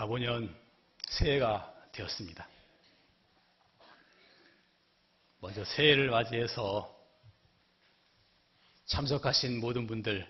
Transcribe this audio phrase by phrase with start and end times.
[0.00, 0.48] 가보년
[1.10, 2.48] 새해가 되었습니다.
[5.40, 6.90] 먼저 새해를 맞이해서
[8.86, 10.26] 참석하신 모든 분들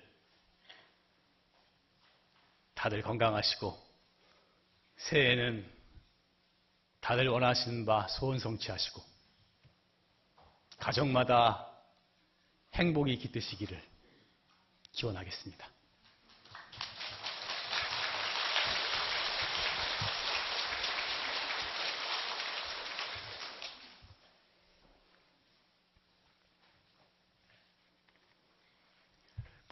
[2.74, 3.81] 다들 건강하시고
[4.96, 5.73] 새해에는
[7.00, 9.00] 다들 원하시는 바 소원 성취하시고
[10.78, 11.71] 가정마다
[12.74, 13.81] 행복이 깃드시기를
[14.91, 15.80] 기원하겠습니다.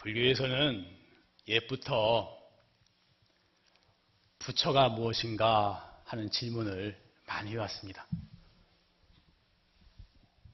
[0.09, 0.87] 불교에서는
[1.48, 2.35] 옛부터
[4.39, 8.07] 부처가 무엇인가 하는 질문을 많이 해왔습니다.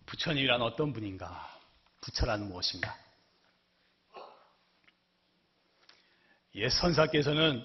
[0.06, 1.56] 부처님이란 어떤 분인가?
[2.00, 2.98] 부처란 무엇인가?
[6.56, 7.64] 옛 선사께서는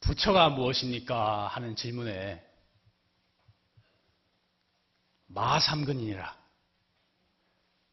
[0.00, 1.48] 부처가 무엇입니까?
[1.48, 2.42] 하는 질문에
[5.26, 6.44] 마삼근이니라.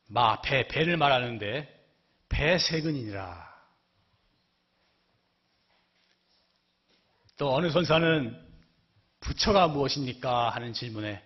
[0.07, 1.80] 마, 배, 배를 말하는데
[2.31, 3.51] 배세근이니라.
[7.37, 8.49] 또 어느 선사는
[9.19, 10.49] 부처가 무엇입니까?
[10.49, 11.23] 하는 질문에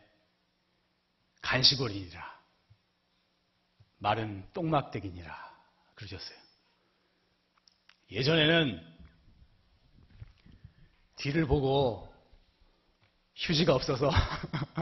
[1.41, 2.35] 간시골이니라.
[3.99, 5.55] 말은 똥막대기니라.
[5.93, 6.37] 그러셨어요.
[8.11, 8.95] 예전에는
[11.17, 12.13] 뒤를 보고
[13.35, 14.09] 휴지가 없어서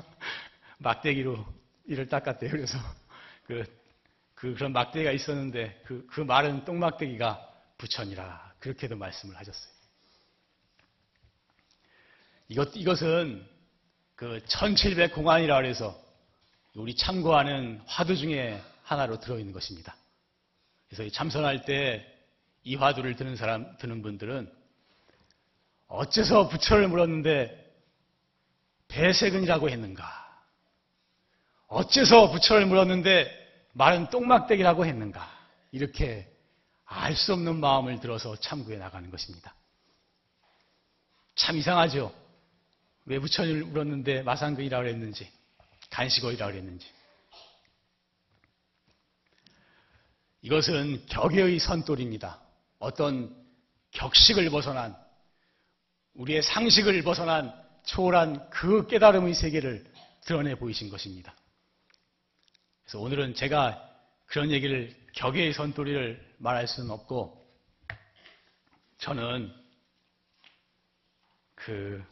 [0.80, 1.46] 막대기로
[1.86, 2.50] 이를 닦았대요.
[2.50, 2.78] 그래서
[3.46, 3.83] 그,
[4.44, 8.52] 그 그런 막대기가 있었는데 그, 그 말은 똥막대기가 부처니라.
[8.60, 9.72] 그렇게도 말씀을 하셨어요.
[12.50, 13.48] 이것, 이것은
[14.16, 15.98] 그 1700 공안이라 그래서
[16.76, 19.96] 우리 참고하는 화두 중에 하나로 들어있는 것입니다.
[20.90, 22.14] 그래서 참선할 때
[22.66, 24.52] 이 화두를 드는 사람, 드는 분들은
[25.88, 27.62] 어째서 부처를 물었는데
[28.90, 30.06] 배색은이라고 했는가?
[31.68, 33.43] 어째서 부처를 물었는데
[33.74, 35.30] 말은 똥막대기라고 했는가?
[35.72, 36.30] 이렇게
[36.86, 39.56] 알 수 없는 마음을 들어서 참고해 나가는 것입니다.
[41.36, 42.14] 참 이상하죠?
[43.06, 45.30] 왜 부처님을 물었는데 마상근이라고 그랬는지,
[45.90, 46.88] 간식어이라고 그랬는지.
[50.42, 52.40] 이것은 격의 선돌입니다.
[52.80, 53.36] 어떤
[53.92, 54.96] 격식을 벗어난,
[56.14, 57.54] 우리의 상식을 벗어난
[57.86, 59.92] 초월한 그 깨달음의 세계를
[60.26, 61.36] 드러내 보이신 것입니다.
[62.84, 63.82] 그래서 오늘은 제가
[64.26, 67.44] 그런 얘기를 격의 선돌이를 말할 수는 없고,
[68.98, 69.54] 저는
[71.56, 72.04] 그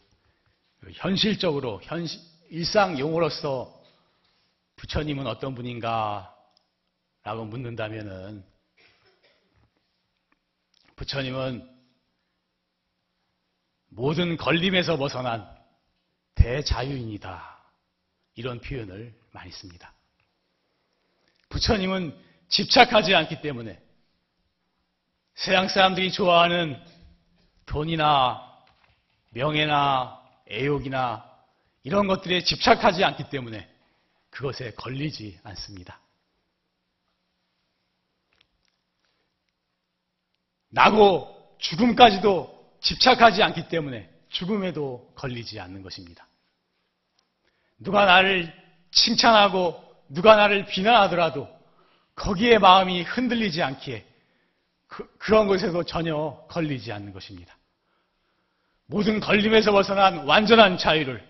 [0.94, 3.82] 현실적으로 현실, 일상 용어로서
[4.76, 6.36] 부처님은 어떤 분인가
[7.24, 8.44] 라고 묻는다면은
[10.96, 11.70] 부처님은
[13.90, 15.48] 모든 걸림에서 벗어난
[16.36, 17.60] 대자유인이다.
[18.36, 19.94] 이런 표현을 많이 씁니다.
[21.52, 22.18] 부처님은
[22.50, 23.80] 집착하지 않기 때문에
[25.36, 26.82] 서양 사람들이 좋아하는
[27.66, 28.42] 돈이나
[29.30, 30.20] 명예나
[30.50, 31.30] 애욕이나
[31.84, 33.70] 이런 것들에 집착하지 않기 때문에
[34.30, 36.00] 그것에 걸리지 않습니다.
[40.70, 46.28] 나고 죽음까지도 집착하지 않기 때문에 죽음에도 걸리지 않는 것입니다.
[47.78, 48.54] 누가 나를
[48.92, 51.48] 칭찬하고 누가 나를 비난하더라도
[52.16, 54.06] 거기에 마음이 흔들리지 않기에
[54.88, 57.56] 그, 런 것에도 전혀 걸리지 않는 것입니다.
[58.88, 61.26] 모든 걸림에서 벗어난 완전한 자유를,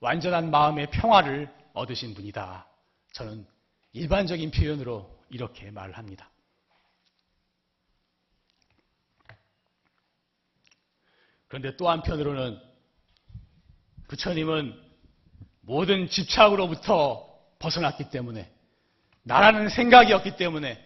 [0.00, 2.66] 완전한 마음의 평화를 얻으신 분이다.
[3.12, 3.46] 저는
[3.92, 6.30] 일반적인 표현으로 이렇게 말을 합니다.
[11.48, 12.58] 그런데 또 한편으로는
[14.08, 14.82] 부처님은
[15.60, 17.33] 모든 집착으로부터
[17.64, 18.50] 벗어났기 때문에
[19.22, 20.84] 나라는 생각이 없기 때문에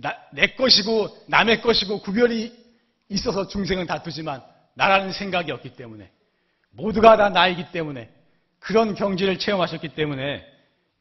[0.00, 2.52] 나, 내 것이고 남의 것이고 구별이
[3.10, 4.42] 있어서 중생은 다투지만
[4.74, 6.10] 나라는 생각이 없기 때문에
[6.70, 8.10] 모두가 다 나이기 때문에
[8.58, 10.42] 그런 경지를 체험하셨기 때문에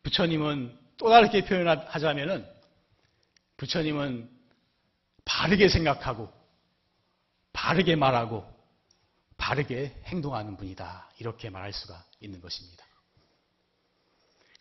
[0.04, 2.46] 부처님은 또 다르게 표현하자면은
[3.56, 4.30] 부처님은
[5.24, 6.30] 바르게 생각하고
[7.54, 8.46] 바르게 말하고
[9.38, 11.10] 바르게 행동하는 분이다.
[11.20, 12.84] 이렇게 말할 수가 있는 것입니다.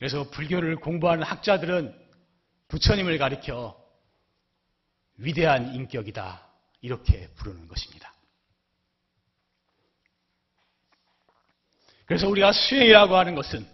[0.02, 1.96] 그래서 불교를 공부하는 학자들은
[2.66, 3.80] 부처님을 가리켜
[5.18, 6.44] 위대한 인격이다.
[6.80, 8.12] 이렇게 부르는 것입니다.
[12.04, 13.64] 그래서 우리가 수행이라고 하는 것은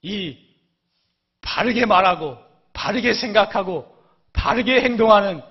[0.00, 0.56] 이
[1.42, 2.38] 바르게 말하고
[2.72, 4.02] 바르게 생각하고
[4.32, 5.42] 바르게 행동하는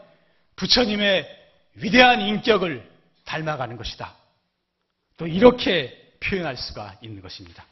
[0.56, 1.30] 부처님의
[1.76, 2.92] 위대한 인격을
[3.26, 4.16] 닮아가는 것이다.
[5.18, 7.64] 또 이렇게 표현할 수가 있는 것입니다.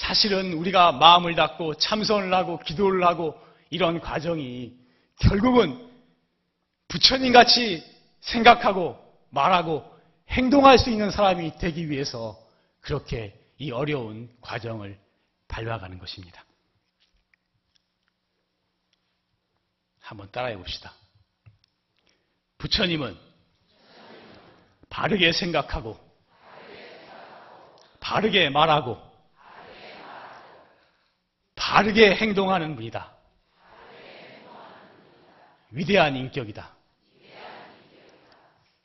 [0.00, 3.38] 사실은 우리가 마음을 닫고 참선을 하고 기도를 하고
[3.68, 4.74] 이런 과정이
[5.18, 5.90] 결국은
[6.88, 7.84] 부처님 같이
[8.20, 8.98] 생각하고
[9.28, 9.84] 말하고
[10.28, 12.38] 행동할 수 있는 사람이 되기 위해서
[12.80, 14.98] 그렇게 이 어려운 과정을
[15.48, 16.44] 밟아가는 것입니다.
[20.00, 20.94] 한번 따라해 봅시다.
[22.56, 23.18] 부처님은
[24.88, 26.00] 바르게 생각하고
[28.00, 29.09] 바르게 말하고
[31.70, 33.14] 바르게 행동하는 분이다.
[35.70, 36.76] 위대한 인격이다.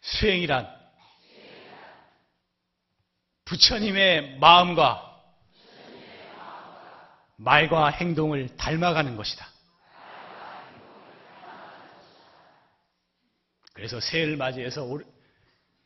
[0.01, 0.71] 수행이란
[3.45, 5.19] 부처님의 마음과
[7.37, 9.47] 말과 행동을 닮아가는 것이다.
[13.73, 14.83] 그래서 새해를 맞이해서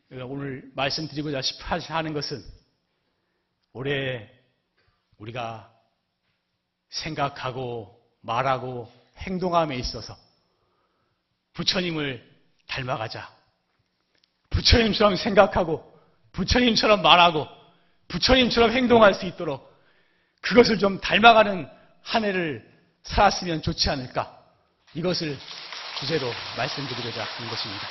[0.09, 1.39] 오늘 말씀드리고자
[1.95, 2.43] 하는 것은
[3.71, 4.29] 올해
[5.17, 5.78] 우리가
[6.89, 10.15] 생각하고 말하고 행동함에 있어서
[11.53, 12.27] 부처님을
[12.67, 13.29] 닮아가자.
[14.49, 15.99] 부처님처럼 생각하고
[16.31, 17.47] 부처님처럼 말하고
[18.07, 19.69] 부처님처럼 행동할 수 있도록
[20.41, 21.69] 그것을 좀 닮아가는
[22.01, 22.67] 한 해를
[23.03, 24.37] 살았으면 좋지 않을까.
[24.93, 25.37] 이것을
[25.99, 27.87] 주제로 말씀드리고자 하는 것입니다.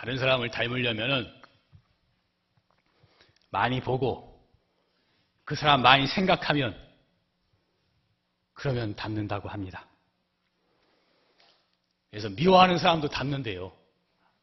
[0.00, 1.30] 다른 사람을 닮으려면
[3.50, 4.42] 많이 보고
[5.44, 6.74] 그 사람 많이 생각하면
[8.54, 9.86] 그러면 닮는다고 합니다.
[12.08, 13.76] 그래서 미워하는 사람도 닮는데요.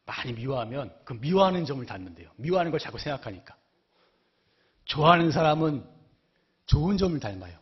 [0.06, 2.31] 많이 미워하면 그 미워하는 점을 닮는데요.
[2.36, 3.57] 미워하는 걸 자꾸 생각하니까.
[4.86, 5.83] 좋아하는 사람은
[6.68, 7.57] 좋은 점을 닮아요.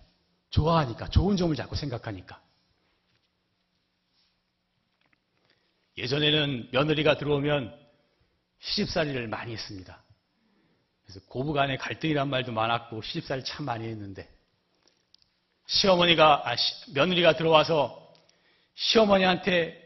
[0.49, 2.41] 좋아하니까, 좋은 점을 자꾸 생각하니까.
[5.97, 7.84] 예전에는 며느리가 들어오면
[8.59, 10.03] 시집살이를 많이 했습니다.
[11.03, 14.29] 그래서 고부 간의 갈등이란 말도 많았고 시집살이 참 많이 했는데
[15.67, 18.13] 시어머니가 아, 시, 며느리가 들어와서
[18.75, 19.81] 시어머니한테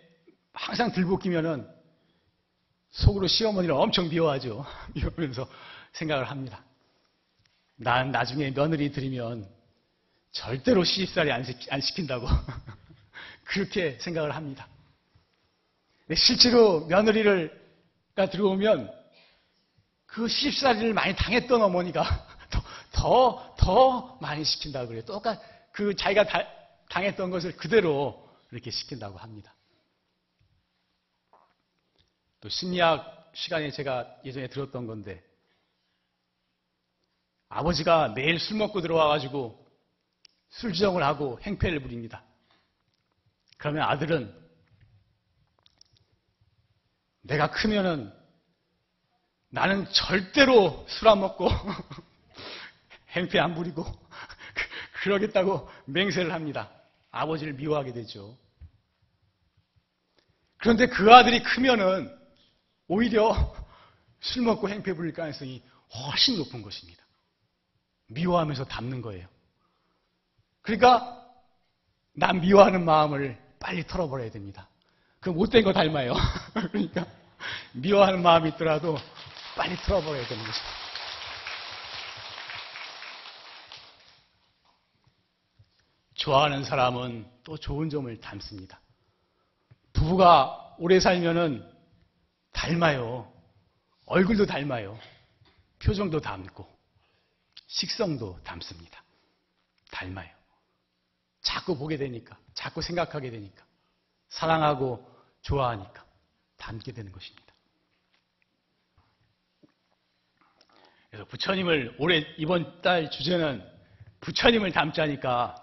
[0.54, 1.68] 항상 들볶이면은
[2.92, 4.66] 속으로 시어머니를 엄청 미워하죠.
[4.95, 5.48] 미워하면서
[5.94, 6.63] 생각을 합니다.
[7.75, 9.48] 난 나중에 며느리 들이면
[10.31, 12.27] 절대로 시집살이 안, 안 시킨다고
[13.45, 14.68] 그렇게 생각을 합니다.
[16.16, 17.59] 실제로 며느리를
[18.27, 18.94] 들어오면
[20.06, 22.04] 그 시집살이를 많이 당했던 어머니가
[22.50, 25.04] 더, 더, 더 많이 시킨다고 그래요.
[25.06, 25.39] 똑같,
[25.71, 26.44] 그 자기가 다,
[26.89, 29.54] 당했던 것을 그대로 이렇게 시킨다고 합니다.
[32.42, 35.24] 또 심리학 시간에 제가 예전에 들었던 건데
[37.50, 39.68] 아버지가 매일 술 먹고 들어와가지고
[40.50, 42.24] 술주정을 하고 행패를 부립니다.
[43.57, 44.49] 그러면 아들은
[47.30, 48.12] 내가 크면은
[49.50, 51.48] 나는 절대로 술 안 먹고
[53.12, 53.86] 행패 안 부리고
[55.04, 56.72] 그러겠다고 맹세를 합니다.
[57.12, 58.38] 아버지를 미워하게 되죠.
[60.58, 62.16] 그런데 그 아들이 크면은
[62.88, 63.56] 오히려
[64.20, 67.04] 술 먹고 행패 부릴 가능성이 훨씬 높은 것입니다.
[68.07, 69.28] 미워하면서 담는 거예요.
[70.62, 71.16] 그러니까
[72.14, 74.68] 난 미워하는 마음을 빨리 털어버려야 됩니다.
[75.19, 76.14] 그 못된 거 닮아요.
[76.54, 77.06] 그러니까
[77.73, 78.97] 미워하는 마음이 있더라도
[79.56, 80.59] 빨리 털어버려야 되는 거죠.
[86.16, 88.80] 좋아하는 사람은 또 좋은 점을 닮습니다.
[89.94, 91.66] 부부가 오래 살면은
[92.52, 93.31] 닮아요.
[94.06, 94.99] 얼굴도 닮아요.
[95.80, 96.68] 표정도 닮고,
[97.68, 99.02] 식성도 닮습니다.
[99.92, 100.30] 닮아요.
[101.42, 103.64] 자꾸 보게 되니까, 자꾸 생각하게 되니까,
[104.30, 105.06] 사랑하고
[105.42, 106.06] 좋아하니까
[106.57, 107.54] 닮게 되는 것입니다.
[111.09, 113.68] 그래서 부처님을 올해 이번 달 주제는
[114.21, 115.56] 부처님을 닮자니까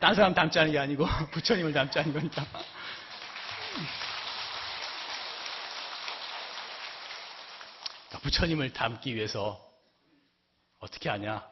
[0.00, 2.46] 딴 사람 닮자는 게 아니고 부처님을 닮자는 거니까
[8.22, 9.60] 부처님을 닮기 위해서
[10.78, 11.46] 어떻게 하냐?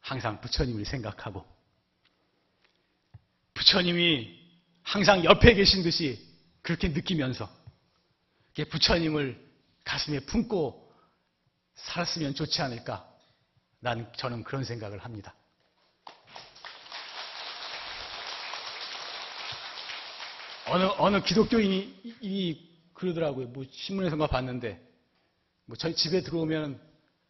[0.00, 1.44] 항상 부처님을 생각하고
[3.54, 4.43] 부처님이
[4.84, 6.24] 항상 옆에 계신 듯이
[6.62, 7.50] 그렇게 느끼면서
[8.70, 9.42] 부처님을
[9.82, 10.92] 가슴에 품고
[11.74, 13.08] 살았으면 좋지 않을까?
[13.80, 15.34] 난 저는 그런 생각을 합니다.
[20.66, 23.48] 어느 어느 기독교인이 그러더라고요.
[23.48, 24.80] 뭐 신문에서가 봤는데
[25.66, 26.80] 뭐 저희 집에 들어오면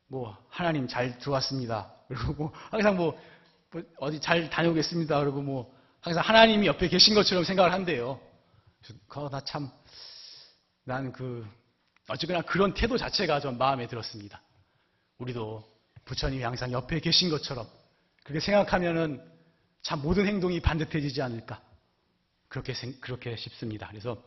[0.07, 1.93] 뭐 하나님 잘 들어왔습니다.
[2.09, 3.19] 그리고 뭐 항상 뭐,
[3.71, 5.19] 뭐 어디 잘 다녀오겠습니다.
[5.21, 5.74] 그리고 뭐
[6.05, 8.21] 항상 하나님이 옆에 계신 것처럼 생각을 한대요.
[9.09, 9.71] 그나참
[10.85, 11.49] 난 그
[12.09, 14.43] 어쨌거나 그런 태도 자체가 좀 마음에 들었습니다.
[15.17, 15.67] 우리도
[16.05, 17.67] 부처님이 항상 옆에 계신 것처럼
[18.23, 19.27] 그렇게 생각하면은
[19.81, 21.63] 참 모든 행동이 반듯해지지 않을까
[22.49, 23.89] 그렇게 그렇게 싶습니다.
[23.89, 24.23] 그래서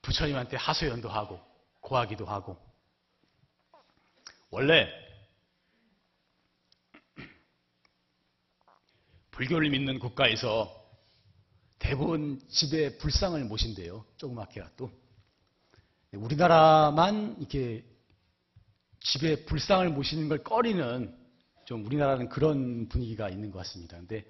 [0.00, 1.38] 부처님한테 하소연도 하고
[1.82, 2.56] 고하기도 하고
[4.48, 4.88] 원래
[9.36, 10.74] 불교를 믿는 국가에서
[11.78, 14.06] 대부분 집에 불상을 모신대요.
[14.16, 14.90] 조그맣게라도.
[16.12, 17.84] 우리나라만 이렇게
[19.00, 21.14] 집에 불상을 모시는 걸 꺼리는
[21.66, 23.98] 좀 우리나라는 그런 분위기가 있는 것 같습니다.
[23.98, 24.24] 근데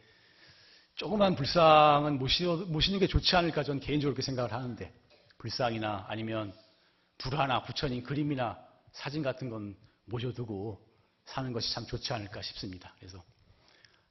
[0.96, 4.92] 조그만 불상은 모시는 게 좋지 않을까 저는 개인적으로 그렇게 생각을 하는데
[5.38, 6.52] 불상이나 아니면
[7.18, 8.58] 불 하나 부처님 그림이나
[8.90, 10.84] 사진 같은 건 모셔두고
[11.26, 12.92] 사는 것이 참 좋지 않을까 싶습니다.
[12.98, 13.22] 그래서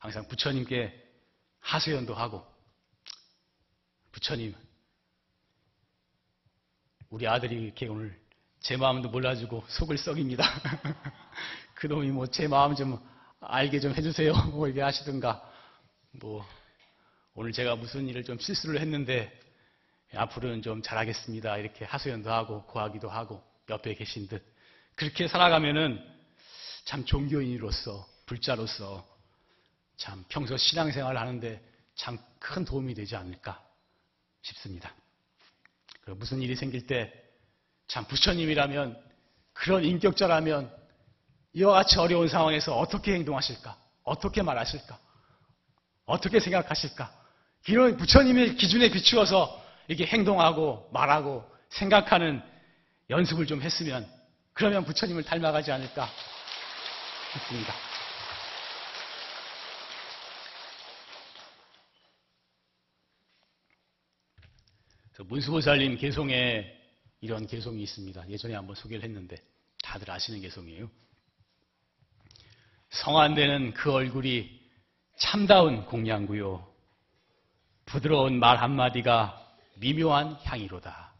[0.05, 0.93] 항상 부처님께
[1.61, 2.45] 하소연도 하고
[4.11, 4.53] 부처님
[7.09, 8.15] 우리 아들이 이렇게 오늘
[8.59, 10.43] 제 마음도 몰라주고 속을 썩입니다.
[11.73, 12.99] 그놈이 뭐 제 마음 좀
[13.39, 14.31] 알게 좀 해주세요.
[14.53, 15.41] 뭐 이렇게 하시든가
[16.11, 16.45] 뭐
[17.33, 19.35] 오늘 제가 무슨 일을 좀 실수를 했는데
[20.13, 21.57] 앞으로는 좀 잘하겠습니다.
[21.57, 24.45] 이렇게 하소연도 하고 고하기도 하고 옆에 계신 듯
[24.93, 25.99] 그렇게 살아가면은
[26.83, 29.14] 참 종교인으로서 불자로서
[29.97, 31.61] 참 평소 신앙생활을 하는데
[31.95, 33.59] 참 큰 도움이 되지 않을까
[34.43, 34.93] 싶습니다.
[36.05, 37.25] 무슨 일이 생길 때
[37.87, 39.01] 참 부처님이라면
[39.53, 40.71] 그런 인격자라면
[41.53, 43.77] 이와 같이 어려운 상황에서 어떻게 행동하실까?
[44.03, 44.97] 어떻게 말하실까?
[46.05, 47.11] 어떻게 생각하실까?
[47.67, 52.41] 이런 부처님의 기준에 비추어서 이렇게 행동하고 말하고 생각하는
[53.09, 54.07] 연습을 좀 했으면
[54.53, 56.09] 그러면 부처님을 닮아가지 않을까
[57.33, 57.73] 싶습니다.
[65.23, 66.71] 문수보살님 개송에
[67.21, 68.29] 이런 개송이 있습니다.
[68.29, 69.37] 예전에 한번 소개를 했는데
[69.83, 70.89] 다들 아시는 개송이에요.
[72.89, 74.61] 성안되는 그 얼굴이
[75.17, 76.67] 참다운 공양구요.
[77.85, 79.41] 부드러운 말 한마디가
[79.77, 81.13] 미묘한 향이로다.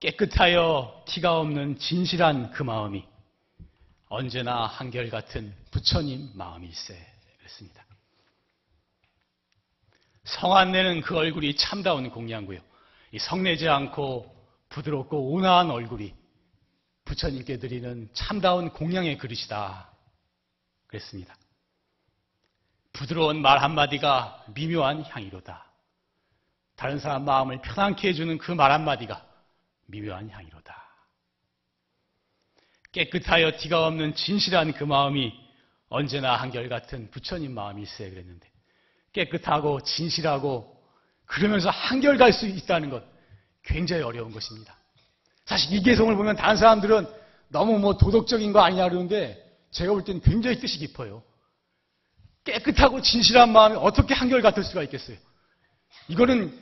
[0.00, 3.04] 깨끗하여 티가 없는 진실한 그 마음이
[4.08, 6.94] 언제나 한결같은 부처님 마음일세.
[7.38, 7.87] 그랬습니다.
[10.28, 12.60] 성안내는 그 얼굴이 참다운 공양구요.
[13.18, 14.34] 성내지 않고
[14.68, 16.14] 부드럽고 온화한 얼굴이
[17.06, 19.90] 부처님께 드리는 참다운 공양의 그릇이다.
[20.86, 21.34] 그랬습니다.
[22.92, 25.64] 부드러운 말 한마디가 미묘한 향이로다.
[26.76, 29.24] 다른 사람 마음을 편안케 해주는 그 말 한마디가
[29.86, 30.76] 미묘한 향이로다.
[32.92, 35.32] 깨끗하여 티가 없는 진실한 그 마음이
[35.88, 38.50] 언제나 한결같은 부처님 마음일세 그랬는데
[39.12, 40.76] 깨끗하고 진실하고
[41.26, 43.04] 그러면서 한결갈 수 있다는 것
[43.62, 44.74] 굉장히 어려운 것입니다.
[45.44, 47.06] 사실 이 개성을 보면 다른 사람들은
[47.48, 51.22] 너무 뭐 도덕적인 거 아니냐 그러는데 제가 볼 때는 굉장히 뜻이 깊어요.
[52.44, 55.16] 깨끗하고 진실한 마음이 어떻게 한결 같을 수가 있겠어요?
[56.08, 56.58] 이거는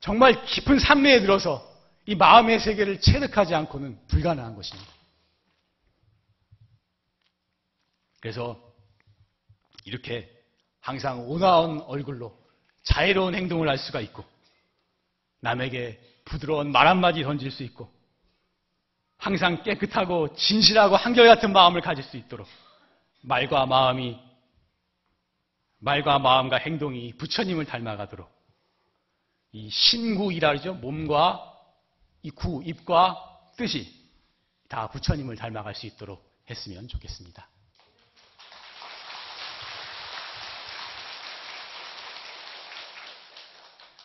[0.00, 1.66] 정말 깊은 산매에 들어서
[2.06, 4.90] 이 마음의 세계를 체득하지 않고는 불가능한 것입니다.
[8.20, 8.60] 그래서
[9.84, 10.30] 이렇게
[10.80, 12.36] 항상 온화한 얼굴로
[12.82, 14.24] 자애로운 행동을 할 수가 있고
[15.40, 17.92] 남에게 부드러운 말 한마디 던질 수 있고
[19.16, 22.48] 항상 깨끗하고 진실하고 한결같은 마음을 가질 수 있도록
[23.20, 24.18] 말과 마음이
[25.78, 28.30] 말과 마음과 행동이 부처님을 닮아가도록
[29.52, 30.74] 이 신구이라 그러죠.
[30.74, 31.46] 몸과
[32.22, 33.18] 이 구, 입과
[33.56, 33.92] 뜻이
[34.68, 37.48] 다 부처님을 닮아갈 수 있도록 했으면 좋겠습니다.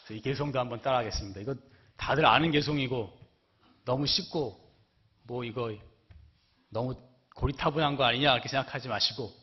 [0.09, 1.41] 이 개성도 한번 따라하겠습니다.
[1.41, 1.55] 이거
[1.97, 3.11] 다들 아는 개성이고
[3.85, 4.59] 너무 쉽고
[5.23, 5.73] 뭐 이거
[6.69, 6.95] 너무
[7.35, 9.33] 고리타분한 거 아니냐 이렇게 생각하지 마시고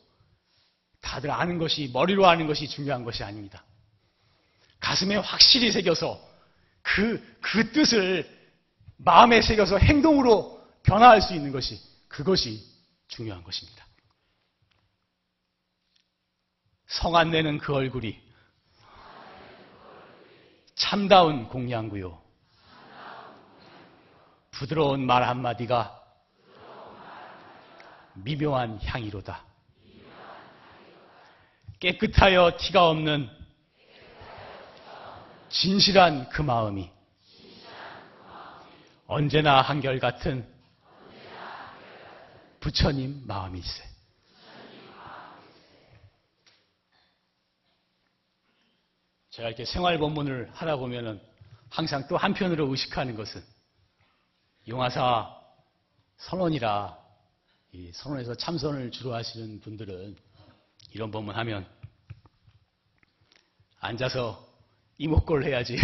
[1.00, 3.64] 다들 아는 것이 머리로 아는 것이 중요한 것이 아닙니다.
[4.81, 6.21] 가슴에 확실히 새겨서
[6.83, 8.28] 그, 그 뜻을
[8.97, 12.64] 마음에 새겨서 행동으로 변화할 수 있는 것이 그것이
[13.09, 13.87] 중요한 것입니다.
[16.87, 18.21] 성 안 내는 그 얼굴이
[20.75, 22.21] 참다운 공양구요.
[24.50, 26.00] 부드러운 말 한마디가
[28.14, 29.45] 미묘한 향이로다.
[31.81, 33.29] 깨끗하여 티가 없는
[35.49, 36.91] 진실한 그 마음이
[39.07, 40.47] 언제나 한결같은
[42.61, 43.92] 부처님 마음일세.
[49.33, 51.19] 제가 이렇게 생활 본문을 하다 보면은
[51.71, 53.43] 항상 또 한편으로 의식하는 것은
[54.69, 55.35] 용화사
[56.19, 56.99] 선원이라
[57.73, 60.17] 이 선원에서 참선을 주로 하시는 분들은
[60.91, 61.67] 이런 법문 하면
[63.81, 64.47] 앉아서
[64.99, 65.79] 이목골 해야지.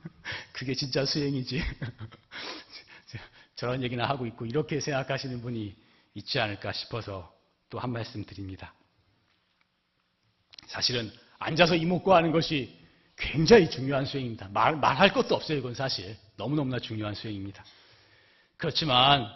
[0.54, 1.60] 그게 진짜 수행이지.
[3.56, 5.76] 저런 얘기나 하고 있고 이렇게 생각하시는 분이
[6.14, 7.30] 있지 않을까 싶어서
[7.68, 8.72] 또 한 말씀 드립니다.
[10.66, 12.85] 사실은 앉아서 이목구 하는 것이
[13.16, 14.48] 굉장히 중요한 수행입니다.
[14.48, 16.16] 말, 말할 것도 없어요, 이건 사실.
[16.36, 17.64] 너무너무나 중요한 수행입니다.
[18.58, 19.26] 그렇지만,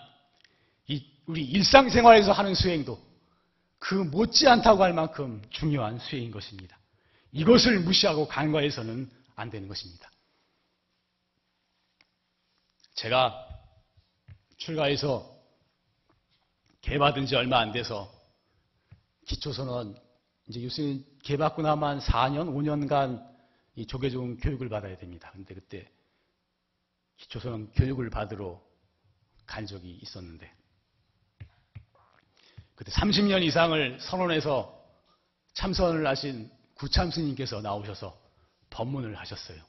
[0.87, 3.01] 이, 우리 일상생활에서 하는 수행도
[3.79, 6.79] 그 못지않다고 할 만큼 중요한 수행인 것입니다.
[7.33, 10.11] 이것을 무시하고 간과해서는 안 되는 것입니다.
[12.95, 13.49] 제가
[14.59, 15.41] 출가해서
[16.83, 18.13] 개받은 지 얼마 안 돼서
[19.27, 19.97] 기초선언
[20.49, 23.30] 이제 교수님 개받고 나만 4년, 5년간
[23.75, 25.31] 이 조계종 교육을 받아야 됩니다.
[25.33, 25.91] 근데 그때
[27.17, 28.63] 기초선언 교육을 받으러
[29.47, 30.51] 간 적이 있었는데
[32.75, 34.81] 그때 30년 이상을 선언해서
[35.53, 38.19] 참선을 하신 구참 스님께서 나오셔서
[38.71, 39.63] 법문을 하셨어요.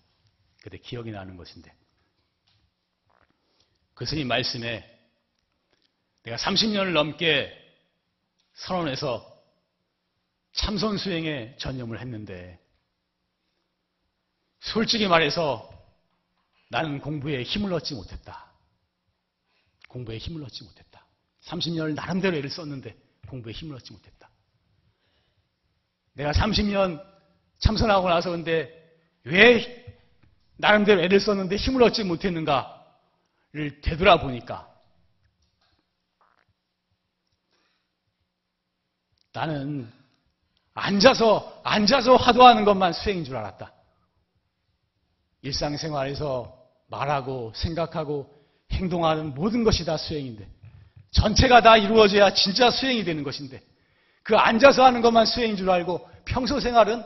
[0.61, 1.73] 그때 기억이 나는 것인데
[3.93, 4.87] 그 스님 말씀에
[6.23, 7.51] 내가 30년을 넘게
[8.53, 9.27] 선언해서
[10.53, 12.60] 참선 수행에 전념을 했는데
[14.61, 15.69] 솔직히 말해서
[16.69, 18.45] 나는 공부에 힘을 얻지 못했다.
[19.89, 21.05] 공부에 힘을 얻지 못했다.
[21.43, 22.95] 30년을 나름대로 애를 썼는데
[23.27, 24.29] 공부에 힘을 얻지 못했다.
[26.13, 27.03] 내가 30년
[27.59, 28.69] 참선하고 나서 근데
[29.23, 29.85] 왜
[30.57, 34.69] 나름대로 애를 썼는데 힘을 얻지 못했는가를 되돌아보니까
[39.33, 39.91] 나는
[40.73, 43.73] 앉아서, 앉아서 화두하는 것만 수행인 줄 알았다.
[45.41, 48.33] 일상생활에서 말하고 생각하고
[48.71, 50.47] 행동하는 모든 것이 다 수행인데,
[51.11, 53.61] 전체가 다 이루어져야 진짜 수행이 되는 것인데,
[54.23, 57.03] 그 앉아서 하는 것만 수행인 줄 알고 평소 생활은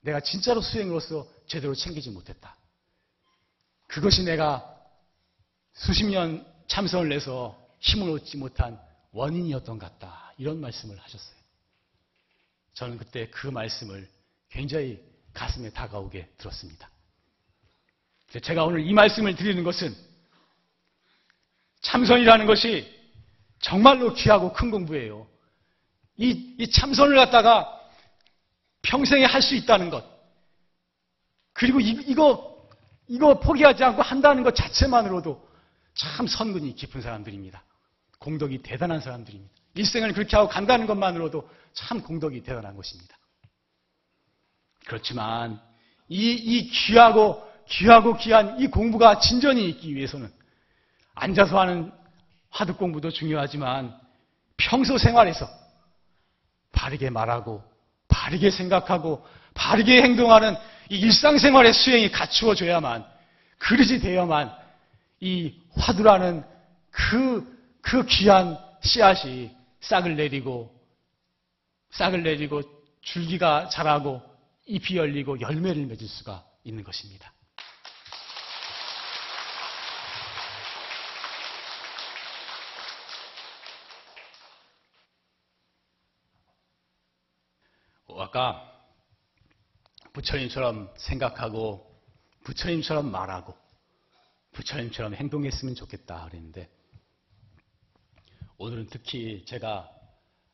[0.00, 2.56] 내가 진짜로 수행으로서 제대로 챙기지 못했다.
[3.86, 4.76] 그것이 내가
[5.72, 8.78] 수십 년 참선을 내서 힘을 얻지 못한
[9.12, 10.32] 원인이었던 것 같다.
[10.36, 11.36] 이런 말씀을 하셨어요.
[12.74, 14.08] 저는 그때 그 말씀을
[14.50, 16.88] 굉장히 가슴에 다가오게 들었습니다.
[18.30, 19.94] 제가 오늘 이 말씀을 드리는 것은
[21.80, 22.94] 참선이라는 것이
[23.60, 25.26] 정말로 귀하고 큰 공부예요.
[26.16, 27.74] 이, 이 참선을 갖다가
[28.82, 30.04] 평생에 할 수 있다는 것.
[31.52, 32.68] 그리고 이, 이거,
[33.06, 35.48] 이거 포기하지 않고 한다는 것 자체만으로도
[35.94, 37.64] 참 선근이 깊은 사람들입니다.
[38.18, 39.52] 공덕이 대단한 사람들입니다.
[39.74, 43.16] 일생을 그렇게 하고 간다는 것만으로도 참 공덕이 대단한 것입니다.
[44.86, 45.60] 그렇지만
[46.08, 50.30] 이, 이 귀하고 귀하고 귀한 이 공부가 진전이 있기 위해서는
[51.14, 51.92] 앉아서 하는
[52.50, 53.94] 화두 공부도 중요하지만
[54.56, 55.48] 평소 생활에서
[56.72, 57.62] 바르게 말하고
[58.08, 60.56] 바르게 생각하고 바르게 행동하는
[60.90, 63.04] 이 일상생활의 수행이 갖추어져야만
[63.58, 64.56] 그릇이 되어야만
[65.20, 66.44] 이 화두라는
[66.90, 69.50] 그, 그 귀한 씨앗이
[69.80, 70.74] 싹을 내리고
[71.90, 72.62] 싹을 내리고
[73.02, 74.22] 줄기가 자라고
[74.66, 77.32] 잎이 열리고 열매를 맺을 수가 있는 것입니다.
[88.28, 88.62] 아까
[90.12, 91.98] 부처님처럼 생각하고
[92.44, 93.56] 부처님처럼 말하고
[94.52, 96.68] 부처님처럼 행동했으면 좋겠다 그랬는데
[98.58, 99.88] 오늘은 특히 제가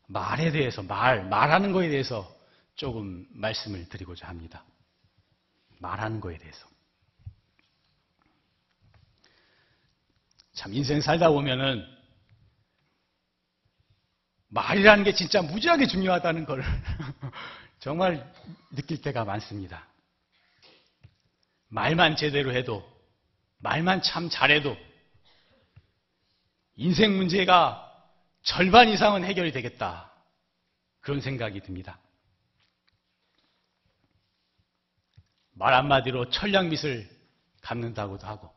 [0.06, 2.30] 말에 대해서, 말, 말하는 거에 대해서
[2.76, 4.62] 조금 말씀을 드리고자 합니다.
[5.78, 6.68] 말하는 거에 대해서.
[10.52, 11.82] 참, 인생 살다 보면은
[14.54, 16.62] 말이라는 게 진짜 무지하게 중요하다는 걸
[17.84, 18.32] 정말
[18.74, 19.86] 느낄 때가 많습니다.
[21.68, 22.82] 말만 제대로 해도,
[23.58, 24.74] 말만 참 잘해도
[26.76, 27.82] 인생 문제가
[28.42, 30.10] 절반 이상은 해결이 되겠다.
[31.00, 32.00] 그런 생각이 듭니다.
[35.52, 37.06] 말 한마디로 천량빛을
[37.60, 38.50] 갚는다고도 하고,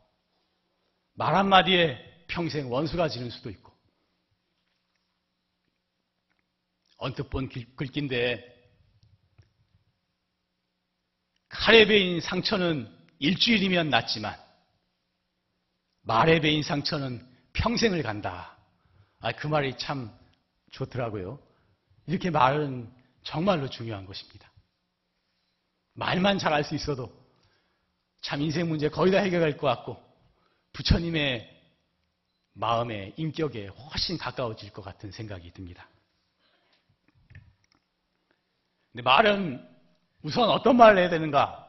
[1.12, 3.76] 말 한마디에 평생 원수가 지는 수도 있고,
[6.96, 8.56] 언뜻 본 글귀인데,
[11.58, 14.38] 칼에 베인 상처는 일주일이면 낫지만,
[16.02, 18.56] 말에 베인 상처는 평생을 간다.
[19.18, 20.16] 아, 그 말이 참
[20.70, 21.40] 좋더라고요.
[22.06, 22.88] 이렇게 말은
[23.24, 24.48] 정말로 중요한 것입니다.
[25.94, 27.12] 말만 잘할 수 있어도
[28.20, 30.00] 참 인생 문제 거의 다 해결할 것 같고
[30.72, 31.60] 부처님의
[32.52, 35.88] 마음의 인격에 훨씬 가까워질 것 같은 생각이 듭니다.
[38.92, 39.77] 근데 말은
[40.22, 41.66] 우선 어떤 말을 해야 되는가?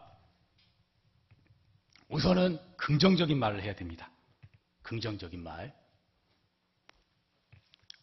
[2.09, 4.11] 우선은 긍정적인 말을 해야 됩니다.
[4.81, 5.73] 긍정적인 말.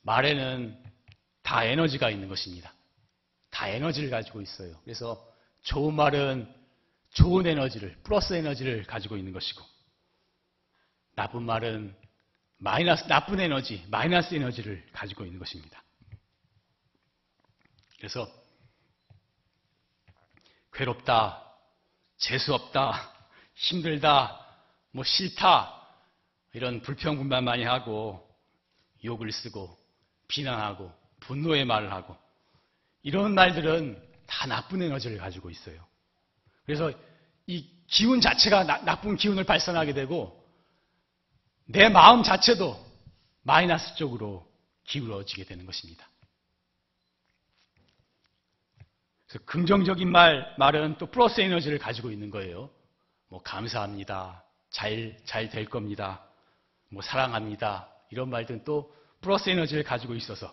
[0.03, 0.83] 말에는
[1.43, 2.73] 다 에너지가 있는 것입니다.
[3.51, 4.79] 다 에너지를 가지고 있어요.
[4.85, 5.27] 그래서
[5.63, 6.55] 좋은 말은
[7.11, 9.65] 좋은 에너지를, 플러스 에너지를 가지고 있는 것이고,
[11.15, 11.97] 나쁜 말은
[12.59, 15.83] 마이너스, 나쁜 에너지, 마이너스 에너지를 가지고 있는 것입니다.
[17.97, 18.29] 그래서
[20.77, 21.43] 괴롭다,
[22.19, 23.13] 재수없다,
[23.55, 24.47] 힘들다,
[24.93, 25.73] 뭐 싫다,
[26.53, 28.27] 이런 불평분만 많이 하고
[29.05, 29.77] 욕을 쓰고
[30.29, 32.17] 비난하고 분노의 말을 하고
[33.03, 35.85] 이런 말들은 다 나쁜 에너지를 가지고 있어요.
[36.65, 36.93] 그래서
[37.47, 40.45] 이 기운 자체가 나, 쁜 기운을 발산하게 되고
[41.67, 42.85] 내 마음 자체도
[43.43, 44.47] 마이너스 쪽으로
[44.85, 46.09] 기울어지게 되는 것입니다.
[49.29, 52.71] 그래서 긍정적인 말, 말은 또 플러스 에너지를 가지고 있는 거예요.
[53.29, 54.45] 뭐, 감사합니다.
[54.71, 56.25] 잘, 잘 될 겁니다.
[56.91, 57.89] 뭐, 사랑합니다.
[58.11, 60.53] 이런 말들은 또 플러스 에너지를 가지고 있어서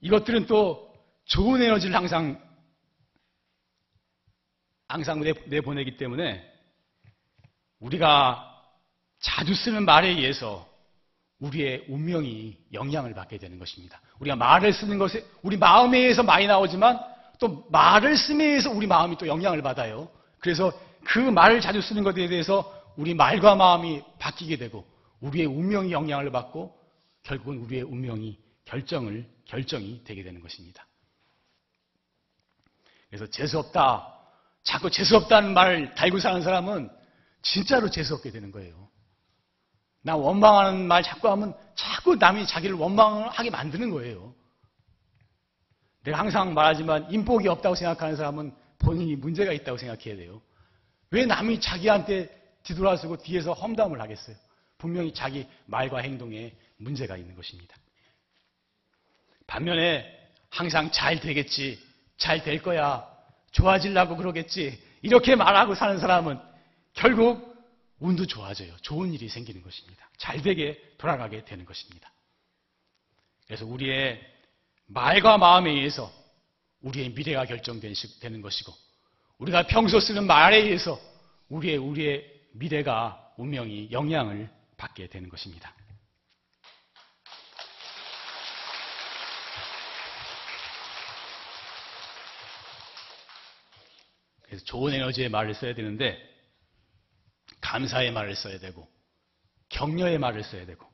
[0.00, 2.40] 이것들은 또 좋은 에너지를 항상,
[4.86, 6.48] 항상 내보내기 때문에
[7.80, 8.44] 우리가
[9.20, 10.67] 자주 쓰는 말에 의해서
[11.40, 14.00] 우리의 운명이 영향을 받게 되는 것입니다.
[14.18, 16.98] 우리가 말을 쓰는 것에 우리 마음에 의해서 많이 나오지만
[17.38, 20.08] 또 말을 쓰에 의해서 우리 마음이 또 영향을 받아요.
[20.40, 20.72] 그래서
[21.04, 24.84] 그 말을 자주 쓰는 것에 대해서 우리 말과 마음이 바뀌게 되고
[25.20, 26.76] 우리의 운명이 영향을 받고
[27.22, 30.86] 결국은 우리의 운명이 결정을 결정이 되게 되는 것입니다.
[33.08, 34.14] 그래서 재수없다.
[34.64, 36.90] 자꾸 재수없다는 말을 달고 사는 사람은
[37.42, 38.88] 진짜로 재수없게 되는 거예요.
[40.08, 44.34] 나 원망하는 말 자꾸 하면 자꾸 남이 자기를 원망하게 만드는 거예요.
[46.02, 50.40] 내가 항상 말하지만 인복이 없다고 생각하는 사람은 본인이 문제가 있다고 생각해야 돼요.
[51.10, 52.30] 왜 남이 자기한테
[52.62, 54.34] 뒤돌아서고 뒤에서 험담을 하겠어요?
[54.78, 57.76] 분명히 자기 말과 행동에 문제가 있는 것입니다.
[59.46, 60.06] 반면에
[60.48, 61.78] 항상 잘 되겠지,
[62.16, 63.06] 잘 될 거야,
[63.50, 66.40] 좋아지려고 그러겠지, 이렇게 말하고 사는 사람은
[66.94, 67.47] 결국
[68.00, 68.76] 운도 좋아져요.
[68.82, 70.08] 좋은 일이 생기는 것입니다.
[70.16, 72.12] 잘 되게 돌아가게 되는 것입니다.
[73.46, 74.20] 그래서 우리의
[74.86, 76.12] 말과 마음에 의해서
[76.80, 78.72] 우리의 미래가 결정되는 것이고,
[79.38, 81.00] 우리가 평소 쓰는 말에 의해서
[81.48, 85.74] 우리의, 우리의 미래가, 운명이 영향을 받게 되는 것입니다.
[94.42, 96.37] 그래서 좋은 에너지의 말을 써야 되는데,
[97.68, 98.90] 감사의 말을 써야 되고,
[99.68, 100.90] 격려의 말을 써야 되고,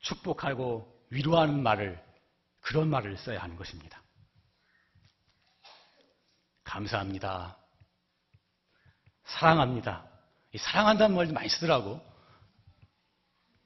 [0.00, 1.98] 축복하고 위로하는 말을,
[2.60, 4.02] 그런 말을 써야 하는 것입니다.
[6.62, 7.56] 감사합니다.
[9.24, 10.06] 사랑합니다.
[10.58, 12.02] 사랑한다는 말도 많이 쓰더라고.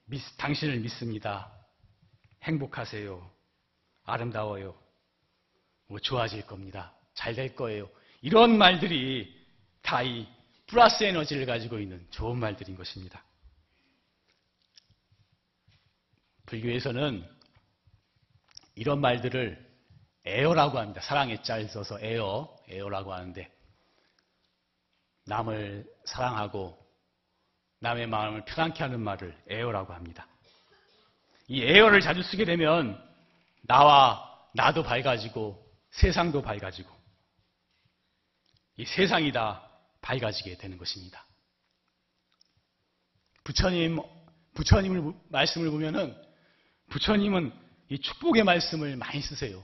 [0.04, 1.52] 믿, 당신을 믿습니다.
[2.44, 3.32] 행복하세요.
[4.04, 4.78] 아름다워요.
[5.88, 6.94] 뭐 좋아질 겁니다.
[7.14, 7.90] 잘 될 거예요.
[8.22, 9.44] 이런 말들이
[9.82, 10.28] 다 이
[10.66, 13.22] 플러스 에너지를 가지고 있는 좋은 말들인 것입니다.
[16.46, 17.28] 불교에서는
[18.76, 19.74] 이런 말들을
[20.24, 21.00] 애어라고 합니다.
[21.00, 23.50] 사랑 애 잘 써서 애어, 애어라고 하는데
[25.26, 26.78] 남을 사랑하고
[27.80, 30.26] 남의 마음을 편안케 하는 말을 애어라고 합니다.
[31.48, 32.98] 이 애어를 자주 쓰게 되면
[33.62, 36.90] 나와 나도 밝아지고 세상도 밝아지고
[38.76, 39.70] 이 세상이 다
[40.04, 41.24] 밝아지게 되는 것입니다.
[43.42, 44.00] 부처님,
[44.54, 46.14] 부처님을 말씀을 보면은
[46.90, 47.52] 부처님은
[47.88, 49.62] 이 축복의 말씀을 많이 쓰세요.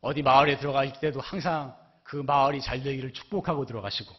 [0.00, 4.14] 어디 마을에 들어갈 때도 항상 그 마을이 잘 되기를 축복하고 들어가시고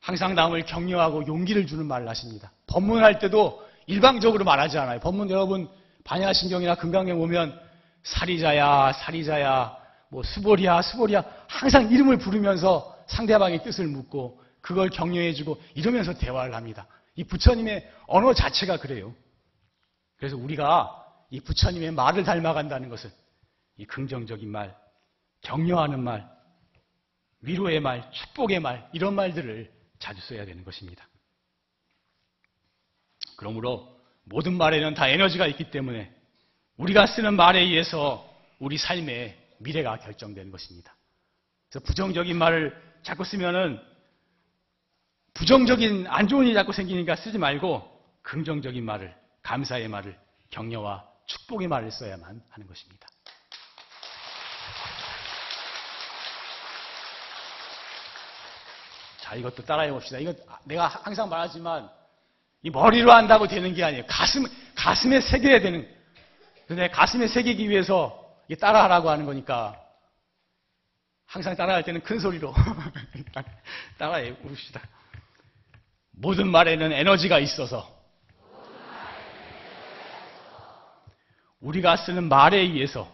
[0.00, 2.52] 항상 남을 격려하고 용기를 주는 말을 하십니다.
[2.66, 5.00] 법문할 때도 일방적으로 말하지 않아요.
[5.00, 5.68] 법문 여러분
[6.04, 7.60] 반야신경이나 금강경 보면
[8.02, 9.76] 사리자야 사리자야
[10.10, 16.86] 뭐 수보리야 수보리야 항상 이름을 부르면서 상대방의 뜻을 묻고 그걸 격려해주고 이러면서 대화를 합니다.
[17.14, 19.14] 이 부처님의 언어 자체가 그래요.
[20.16, 20.98] 그래서 우리가
[21.30, 23.10] 이 부처님의 말을 닮아간다는 것은
[23.76, 24.76] 이 긍정적인 말,
[25.42, 26.28] 격려하는 말,
[27.40, 31.06] 위로의 말, 축복의 말 이런 말들을 자주 써야 되는 것입니다.
[33.36, 36.14] 그러므로 모든 말에는 다 에너지가 있기 때문에
[36.76, 40.94] 우리가 쓰는 말에 의해서 우리 삶의 미래가 결정되는 것입니다.
[41.68, 43.80] 그래서 부정적인 말을 자꾸 쓰면은
[45.34, 47.90] 부정적인 안 좋은 일이 자꾸 생기니까 쓰지 말고
[48.22, 50.18] 긍정적인 말을 감사의 말을
[50.50, 53.08] 격려와 축복의 말을 써야만 하는 것입니다.
[59.20, 60.18] 자, 이것도 따라해 봅시다.
[60.18, 60.34] 이거
[60.64, 61.88] 내가 항상 말하지만
[62.62, 64.04] 이 머리로 한다고 되는 게 아니에요.
[64.06, 65.88] 가슴 가슴에 새겨야 되는.
[66.66, 68.18] 근데 가슴에 새기기 위해서
[68.60, 69.81] 따라하라고 하는 거니까
[71.32, 72.54] 항상 따라할 때는 큰 소리로
[73.96, 74.82] 따라해 봅시다.
[76.10, 77.90] 모든 말에는 에너지가 있어서
[81.60, 83.10] 우리가 쓰는 말에 의해서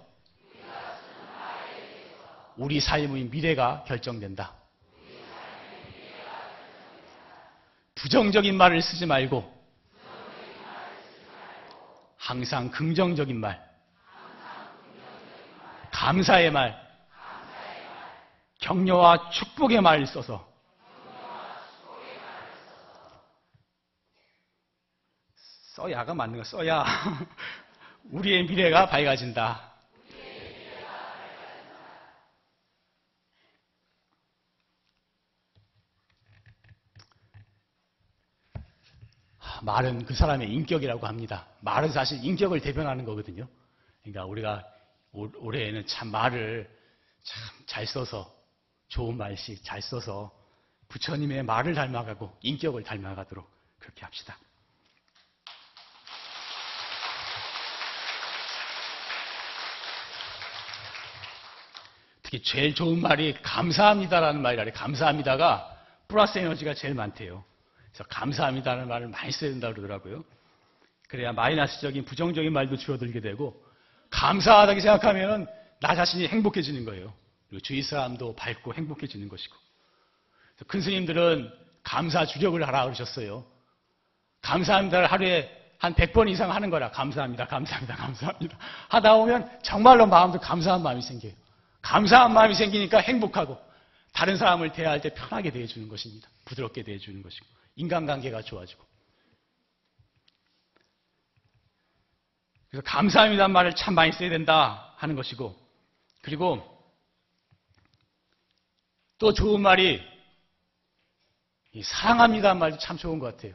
[2.56, 4.52] 우리 삶의 미래가 결정된다.
[7.94, 9.56] 부정적인 말을 쓰지 말고
[12.16, 13.64] 항상 긍정적인 말,
[15.92, 16.87] 감사의 말,
[18.68, 20.46] 격려와 축복의 말을 써서
[25.74, 26.84] 써야가 맞는 거 써야
[28.12, 29.72] 우리의 미래가 밝아진다.
[39.62, 41.46] 말은 그 사람의 인격이라고 합니다.
[41.60, 43.48] 말은 사실 인격을 대변하는 거거든요.
[44.02, 44.64] 그러니까 우리가
[45.12, 46.68] 올- 올해에는 참 말을
[47.22, 48.37] 참 잘 써서
[48.88, 50.32] 좋은 말씩 잘 써서
[50.88, 53.48] 부처님의 말을 닮아가고 인격을 닮아가도록
[53.78, 54.38] 그렇게 합시다.
[62.22, 65.74] 특히 제일 좋은 말이 감사합니다라는 말이라 감사합니다가
[66.08, 67.42] 플러스 에너지가 제일 많대요.
[67.90, 70.24] 그래서 감사합니다라는 말을 많이 써야 된다고 그러더라고요.
[71.08, 73.62] 그래야 마이너스적인 부정적인 말도 줄어들게 되고
[74.10, 75.46] 감사하다고 생각하면
[75.80, 77.14] 나 자신이 행복해지는 거예요.
[77.48, 79.56] 그리고 주위 사람도 밝고 행복해지는 것이고.
[80.66, 83.46] 큰 스님들은 감사 주력을 하라 그러셨어요.
[84.42, 86.90] 감사합니다를 하루에 한 100번 이상 하는 거라.
[86.90, 88.58] 감사합니다, 감사합니다, 감사합니다.
[88.88, 91.32] 하다 보면 정말로 마음도 감사한 마음이 생겨요.
[91.82, 93.58] 감사한 마음이 생기니까 행복하고
[94.12, 96.28] 다른 사람을 대할 때 편하게 대해주는 것입니다.
[96.44, 98.84] 부드럽게 대해주는 것이고 인간관계가 좋아지고
[102.68, 105.56] 그래서 감사합니다는 말을 참 많이 써야 된다 하는 것이고
[106.22, 106.77] 그리고
[109.18, 110.00] 또 좋은 말이
[111.72, 113.54] 이 사랑합니다는 말도 참 좋은 것 같아요.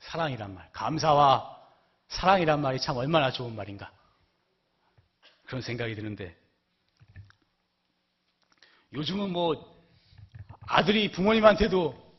[0.00, 0.70] 사랑이란 말.
[0.72, 1.58] 감사와
[2.08, 3.92] 사랑이란 말이 참 얼마나 좋은 말인가.
[5.44, 6.36] 그런 생각이 드는데
[8.94, 9.70] 요즘은 뭐
[10.66, 12.12] 아들이 부모님한테도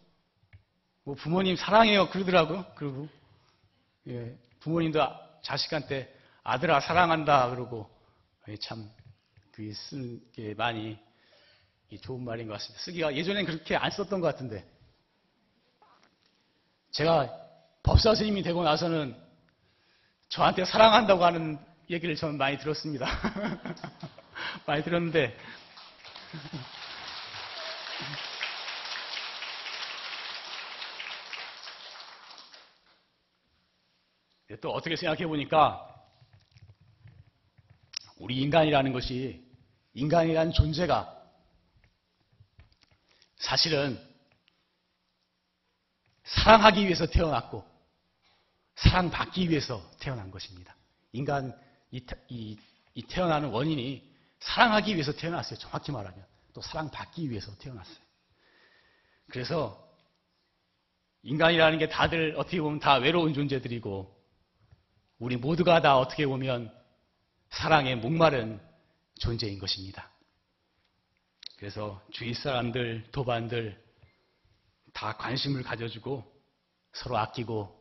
[1.04, 2.64] 뭐 부모님 사랑해요 그러더라고.
[2.76, 3.10] 그리고
[4.08, 7.90] 예, 부모님도 아- 자식한테 아들아 사랑한다 그러고
[8.48, 8.90] 예, 참
[9.52, 10.98] 그게 쓰는 게 많이 이
[12.00, 12.84] 좋은 말인 것 같습니다.
[12.84, 14.66] 쓰기가 예전엔 그렇게 안 썼던 것 같은데
[16.92, 17.30] 제가
[17.84, 19.16] 법사 스님이 되고 나서는
[20.30, 21.58] 저한테 사랑한다고 하는
[21.90, 23.08] 얘기를 저는 많이 들었습니다.
[24.66, 25.38] 많이 들었는데
[34.62, 35.90] 또 어떻게 생각해 보니까
[38.18, 39.44] 우리 인간이라는 것이
[39.94, 41.23] 인간이라는 존재가
[43.44, 44.00] 사실은
[46.24, 47.66] 사랑하기 위해서 태어났고
[48.76, 50.76] 사랑받기 위해서 태어난 것입니다.
[51.12, 51.54] 인간
[51.92, 52.58] 이, 태- 이-
[52.96, 55.60] 이 태어나는 원인이 사랑하기 위해서 태어났어요.
[55.60, 57.98] 정확히 말하면 또 사랑받기 위해서 태어났어요.
[59.30, 59.94] 그래서
[61.24, 64.24] 인간이라는 게 다들 어떻게 보면 다 외로운 존재들이고
[65.20, 66.74] 우리 모두가 다 어떻게 보면
[67.50, 68.62] 사랑에 목마른
[69.20, 70.13] 존재인 것입니다.
[71.64, 73.82] 그래서 주위 사람들, 도반들
[74.92, 76.22] 다 관심을 가져주고
[76.92, 77.74] 서로 아끼고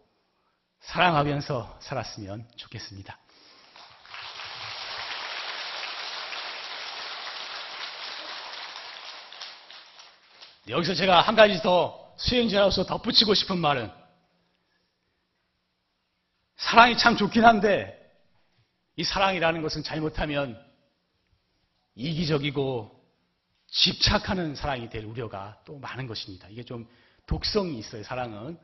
[0.78, 3.18] 사랑하면서 살았으면 좋겠습니다.
[10.68, 13.92] 여기서 제가 한 가지 더 수행자로서 덧붙이고 싶은 말은
[16.54, 17.98] 사랑이 참 좋긴 한데
[18.94, 20.56] 이 사랑이라는 것은 잘못하면
[21.96, 23.01] 이기적이고
[23.72, 26.46] 집착하는 사랑이 될 우려가 또 많은 것입니다.
[26.50, 26.87] 이게 좀
[27.26, 28.58] 독성이 있어요, 사랑은.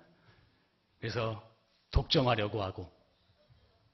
[1.00, 1.42] 그래서
[1.90, 2.92] 독점하려고 하고,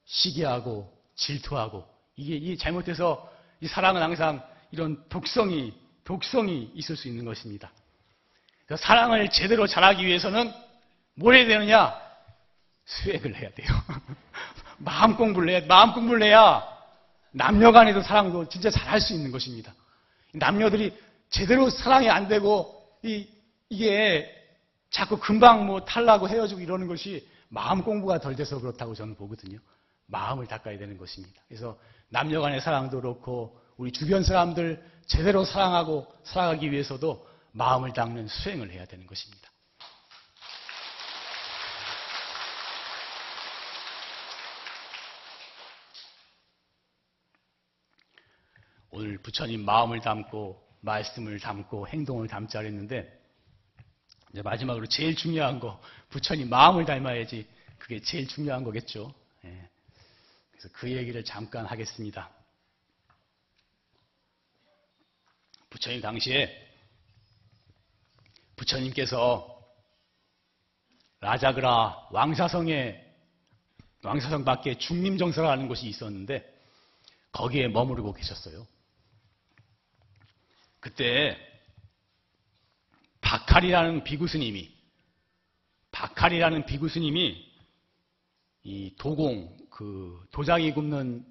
[0.05, 5.73] 시기하고, 질투하고, 이게, 이게 잘못돼서 이 사랑은 항상 이런 독성이,
[6.03, 7.71] 독성이 있을 수 있는 것입니다.
[8.77, 10.53] 사랑을 제대로 잘하기 위해서는
[11.15, 11.95] 뭘 해야 되느냐?
[12.87, 13.69] 수행을 해야 돼요.
[14.79, 16.67] 마음 공부를 해야, 마음 공부를 해야
[17.31, 19.73] 남녀 간에도 사랑도 진짜 잘할 수 있는 것입니다.
[20.35, 20.97] 남녀들이
[21.31, 23.27] 제대로 사랑이 안 되고 이,
[23.69, 24.31] 이게
[24.91, 29.59] 자꾸 금방 뭐 탈라고 헤어지고 이러는 것이 마음 공부가 덜 돼서 그렇다고 저는 보거든요.
[30.07, 31.43] 마음을 닦아야 되는 것입니다.
[31.49, 38.71] 그래서 남녀 간의 사랑도 그렇고 우리 주변 사람들 제대로 사랑하고 살아가기 위해서도 마음을 닦는 수행을
[38.71, 39.49] 해야 되는 것입니다.
[48.97, 53.13] 오늘 부처님 마음을 담고 말씀을 담고 행동을 담자 그랬는데
[54.31, 57.45] 이제 마지막으로 제일 중요한 거 부처님 마음을 닮아야지
[57.77, 59.13] 그게 제일 중요한 거겠죠.
[59.47, 59.69] 예.
[60.53, 62.31] 그래서 그 얘기를 잠깐 하겠습니다.
[65.71, 66.57] 부처님 당시에
[68.55, 69.61] 부처님께서
[71.19, 73.03] 라자그라 왕사성에
[74.05, 76.49] 왕사성 밖에 중림정서라는 곳이 있었는데
[77.33, 78.69] 거기에 머무르고 계셨어요.
[80.85, 81.35] 그때
[83.23, 84.71] 바칼이라는 비구 스님이
[85.93, 87.43] 바칼이라는 비구 스님이
[88.65, 91.25] 이 도공 그 도장이 굽는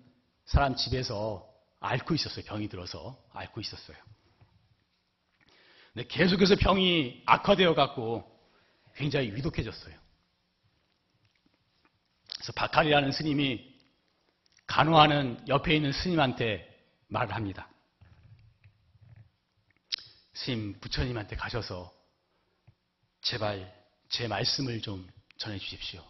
[0.46, 1.48] 사람 집에서
[1.82, 2.46] 앓고 있었어요.
[2.46, 3.96] 병이 들어서 앓고 있었어요.
[5.94, 8.24] 근데 계속해서 병이 악화되어 갖고
[8.96, 9.96] 굉장히 위독해졌어요.
[12.38, 13.72] 그래서 바칼이라는 스님이
[14.66, 16.68] 간호하는 옆에 있는 스님한테
[17.10, 17.70] 말을 합니다.
[20.34, 21.93] 스님 부처님한테 가셔서
[23.22, 23.72] 제발
[24.10, 26.04] 제 말씀을 좀 전해 주십시오.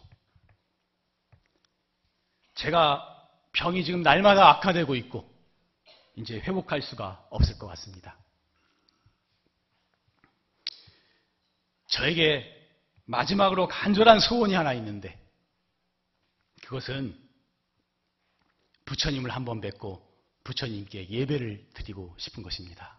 [2.54, 3.10] 제가
[3.52, 5.32] 병이 지금 날마다 악화되고 있고
[6.16, 8.16] 이제 회복할 수가 없을 것 같습니다.
[11.88, 12.50] 저에게
[13.04, 15.18] 마지막으로 간절한 소원이 하나 있는데
[16.62, 17.16] 그것은
[18.86, 20.02] 부처님을 한번 뵙고
[20.44, 22.98] 부처님께 예배를 드리고 싶은 것입니다.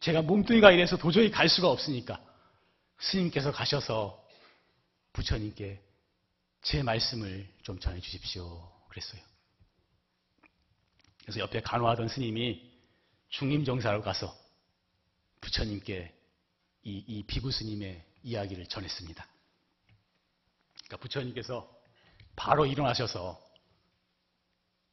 [0.00, 2.22] 제가 몸뚱이가 이래서 도저히 갈 수가 없으니까
[2.98, 4.24] 스님께서 가셔서
[5.12, 5.82] 부처님께
[6.62, 8.70] 제 말씀을 좀 전해 주십시오.
[8.88, 9.20] 그랬어요.
[11.22, 12.70] 그래서 옆에 간호하던 스님이
[13.28, 14.36] 중림정사로 가서
[15.40, 16.14] 부처님께
[16.84, 19.26] 이, 이 비구 스님의 이야기를 전했습니다.
[20.84, 21.68] 그러니까 부처님께서
[22.36, 23.42] 바로 일어나셔서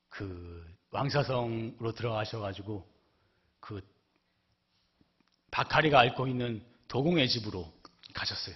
[0.09, 2.87] 그 왕사성으로 들어가셔가지고
[3.59, 3.81] 그
[5.53, 7.71] 바카리가 앓고 있는 도공의 집으로
[8.13, 8.55] 가셨어요.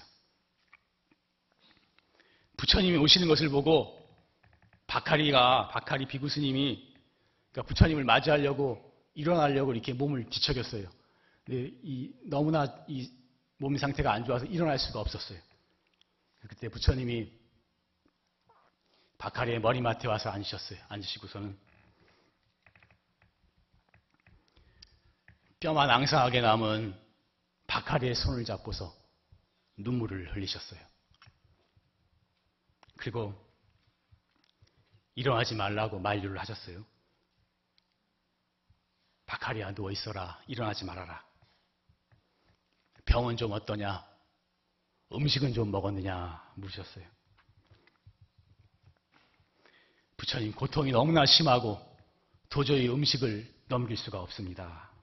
[2.57, 3.95] 부처님이 오시는 것을 보고
[4.87, 6.93] 바카리가 바카리 비구 스님이
[7.51, 8.83] 그러니까 부처님을 맞이하려고
[9.13, 10.89] 일어나려고 이렇게 몸을 뒤척였어요.
[11.45, 13.17] 근데 이 너무나 이
[13.59, 15.39] 몸 상태가 안 좋아서 일어날 수가 없었어요.
[16.47, 17.31] 그때 부처님이
[19.17, 20.79] 바카리의 머리맡에 와서 앉으셨어요.
[20.87, 21.57] 앉으시고서는
[25.67, 26.97] 뼈만 앙상하게 남은
[27.67, 28.95] 바카리의 손을 잡고서
[29.75, 30.79] 눈물을 흘리셨어요.
[32.95, 33.35] 그리고
[35.15, 36.85] 일어나지 말라고 만류를 하셨어요.
[39.25, 40.41] 바카리야 누워 있어라.
[40.47, 41.21] 일어나지 말아라.
[43.03, 44.07] 병은 좀 어떠냐?
[45.11, 46.53] 음식은 좀 먹었느냐?
[46.55, 47.05] 물으셨어요.
[50.15, 51.77] 부처님 고통이 너무나 심하고
[52.47, 54.95] 도저히 음식을 넘길 수가 없습니다.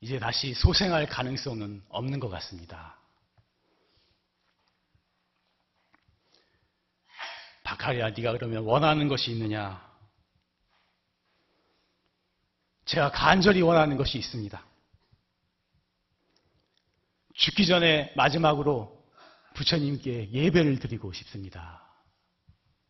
[0.00, 2.98] 이제 다시 소생할 가능성은 없는 것 같습니다.
[7.64, 9.86] 바카리야, 네가 그러면 원하는 것이 있느냐?
[12.86, 14.64] 제가 간절히 원하는 것이 있습니다.
[17.34, 19.06] 죽기 전에 마지막으로
[19.54, 21.86] 부처님께 예배를 드리고 싶습니다.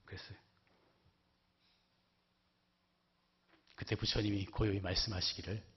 [0.05, 0.39] 그랬어요.
[3.75, 5.68] 그때 부처님이 고요히 말씀하시기를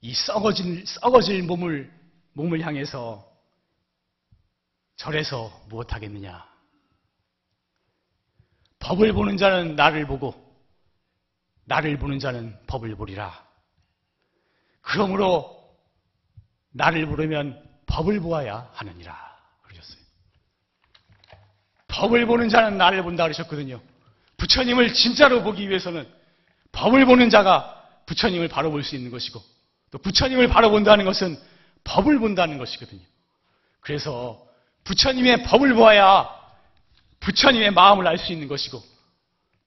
[0.00, 1.92] 이 썩어질, 썩어질 몸을,
[2.34, 3.26] 몸을 향해서
[4.96, 6.46] 절에서 무엇하겠느냐.
[8.78, 10.34] 법을 보는 자는 나를 보고,
[11.64, 13.46] 나를 보는 자는 법을 보리라.
[14.80, 15.58] 그러므로
[16.70, 19.16] 나를 부르면 법을 보아야 하느니라.
[19.62, 20.02] 그러셨어요.
[21.88, 23.80] 법을 보는 자는 나를 본다 그러셨거든요.
[24.36, 26.08] 부처님을 진짜로 보기 위해서는
[26.72, 27.74] 법을 보는 자가
[28.06, 29.42] 부처님을 바로 볼 수 있는 것이고,
[29.90, 31.38] 또 부처님을 바로 본다는 것은
[31.84, 33.02] 법을 본다는 것이거든요.
[33.80, 34.44] 그래서
[34.84, 36.28] 부처님의 법을 보아야
[37.20, 38.82] 부처님의 마음을 알 수 있는 것이고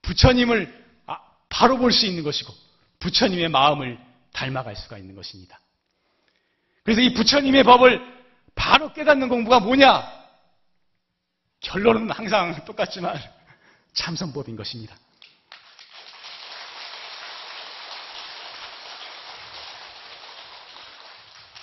[0.02, 1.18] 부처님을 아,
[1.48, 2.52] 바로 볼 수 있는 것이고
[3.00, 3.98] 부처님의 마음을
[4.32, 5.58] 닮아갈 수가 있는 것입니다.
[6.84, 8.00] 그래서 이 부처님의 법을
[8.54, 10.22] 바로 깨닫는 공부가 뭐냐?
[11.60, 13.20] 결론은 항상 똑같지만
[13.94, 14.96] 참선법인 것입니다.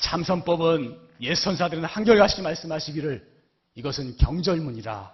[0.10, 3.24] 참선법은 옛 선사들은 한결같이 말씀하시기를
[3.76, 5.12] 이것은 경절문이라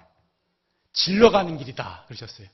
[0.93, 2.47] 질러가는 길이다 그러셨어요.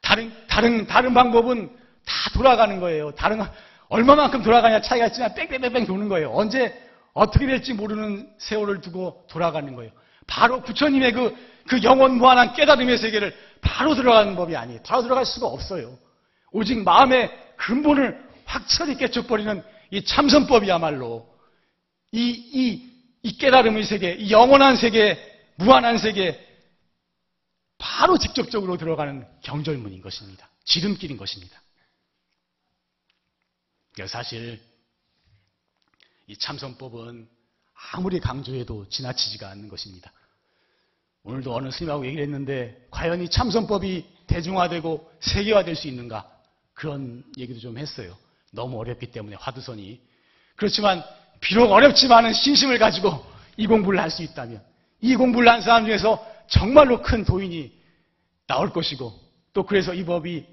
[0.00, 1.68] 다른 다른 다른 방법은
[2.06, 3.10] 다 돌아가는 거예요.
[3.16, 3.42] 다른
[3.88, 6.32] 얼마만큼 돌아가냐 차이가 있지만 뺑뺑뺑뺑 도는 거예요.
[6.32, 6.72] 언제
[7.14, 9.90] 어떻게 될지 모르는 세월을 두고 돌아가는 거예요.
[10.28, 11.36] 바로 부처님의 그,
[11.66, 14.80] 그 영원 무한한 깨달음의 세계를 바로 들어가는 법이 아니에요.
[14.86, 15.98] 바로 들어갈 수가 없어요.
[16.52, 21.29] 오직 마음의 근본을 확철히 깨쳐버리는 이 참선법이야말로
[22.12, 22.90] 이, 이,
[23.22, 25.18] 이 깨달음의 세계, 이 영원한 세계,
[25.56, 26.46] 무한한 세계,
[27.78, 30.48] 바로 직접적으로 들어가는 경절문인 것입니다.
[30.64, 31.60] 지름길인 것입니다.
[34.06, 34.60] 사실
[36.26, 37.28] 이 참선법은
[37.92, 40.12] 아무리 강조해도 지나치지가 않는 것입니다.
[41.22, 46.30] 오늘도 어느 스님하고 얘기를 했는데 과연 이 참선법이 대중화되고 세계화될 수 있는가
[46.72, 48.16] 그런 얘기도 좀 했어요.
[48.52, 50.00] 너무 어렵기 때문에 화두선이
[50.56, 51.02] 그렇지만
[51.40, 53.24] 비록 어렵지만은 신심을 가지고
[53.56, 54.62] 이 공부를 할 수 있다면
[55.00, 57.72] 이 공부를 한 사람 중에서 정말로 큰 도인이
[58.46, 59.18] 나올 것이고
[59.52, 60.46] 또 그래서 이 법이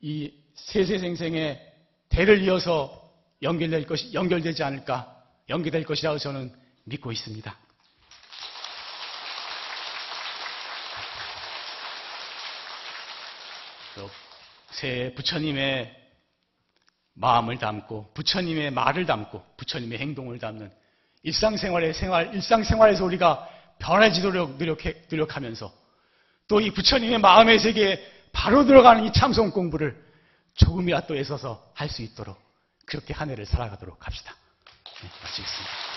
[0.00, 1.72] 이 세세생생의
[2.08, 3.10] 대를 이어서
[3.42, 5.16] 연결될 것이 연결되지 않을까
[5.48, 6.52] 연결될 것이라고 저는
[6.84, 7.56] 믿고 있습니다.
[14.72, 16.01] 새 부처님의
[17.14, 20.70] 마음을 담고 부처님의 말을 담고 부처님의 행동을 담는
[21.22, 23.48] 일상생활의 생활 일상생활에서 우리가
[23.78, 25.72] 변해지도록 노력해, 노력하면서
[26.48, 29.96] 또 이 부처님의 마음의 세계에 바로 들어가는 이 참선 공부를
[30.54, 32.40] 조금이라도 애써서 할 수 있도록
[32.86, 34.34] 그렇게 한 해를 살아가도록 합시다.
[35.02, 35.91] 네, 마치겠습니다.